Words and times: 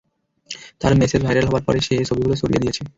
তার 0.81 0.93
message 0.99 1.21
viral 1.23 1.45
হবার 1.47 1.63
পরে, 1.67 1.79
সে 1.81 1.93
এ 1.95 2.03
ছবিগুলো 2.09 2.35
ছড়িয়ে 2.41 2.61
দিয়েছে। 2.63 2.81